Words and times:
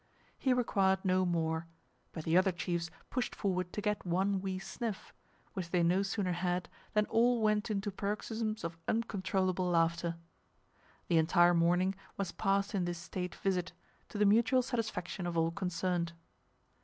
He 0.39 0.51
required 0.51 1.05
no 1.05 1.27
more, 1.27 1.67
but 2.11 2.23
the 2.23 2.35
other 2.35 2.51
chiefs 2.51 2.89
pushed 3.11 3.35
forward 3.35 3.71
to 3.71 3.81
get 3.81 4.03
one 4.03 4.41
wee 4.41 4.57
sniff, 4.57 5.13
which 5.53 5.69
they 5.69 5.83
no 5.83 6.01
sooner 6.01 6.31
had, 6.31 6.69
than 6.93 7.05
all 7.05 7.39
went 7.39 7.69
into 7.69 7.91
paroxysms 7.91 8.63
of 8.63 8.79
uncontrollable 8.87 9.69
laughter. 9.69 10.17
The 11.07 11.19
entire 11.19 11.53
morning 11.53 11.93
was 12.17 12.31
passed 12.31 12.73
in 12.73 12.85
this 12.85 12.97
state 12.97 13.35
visit, 13.35 13.73
to 14.09 14.17
the 14.17 14.25
mutual 14.25 14.63
satisfaction 14.63 15.27
of 15.27 15.37
all 15.37 15.51
concerned. 15.51 16.13